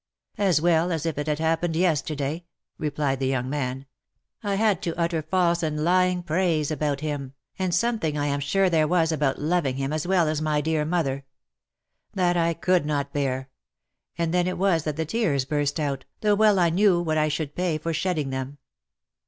"As 0.49 0.59
well 0.59 0.91
as 0.91 1.05
if 1.05 1.19
it 1.19 1.27
had 1.27 1.37
happened 1.37 1.75
yesterday," 1.75 2.45
replied 2.79 3.19
the 3.19 3.27
young 3.27 3.47
man," 3.51 3.85
I 4.43 4.55
had 4.55 4.81
to 4.81 4.99
utter 4.99 5.21
false 5.21 5.61
and 5.61 5.83
lying 5.83 6.23
praise 6.23 6.71
about 6.71 7.01
him, 7.01 7.33
and 7.59 7.71
something 7.71 8.17
I 8.17 8.25
am 8.25 8.39
sure 8.39 8.67
there 8.67 8.87
was 8.87 9.11
about 9.11 9.37
loving 9.39 9.75
him 9.75 9.93
as 9.93 10.07
well 10.07 10.27
as 10.27 10.41
my 10.41 10.59
dear 10.59 10.85
mother. 10.85 11.23
That 12.15 12.35
I 12.35 12.55
could 12.55 12.83
not 12.83 13.13
bear— 13.13 13.51
and 14.17 14.33
then 14.33 14.47
it 14.47 14.57
was 14.57 14.85
that 14.85 14.95
the 14.95 15.05
tears 15.05 15.45
burst 15.45 15.79
out, 15.79 16.05
though 16.21 16.33
well 16.33 16.57
I 16.57 16.71
knew 16.71 16.99
what 16.99 17.19
I 17.19 17.27
should 17.27 17.53
pay 17.55 17.77
for 17.77 17.93
shedding 17.93 18.31
them." 18.31 18.57